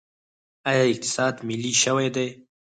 [0.69, 2.27] آیا اقتصاد ملي شوی دی؟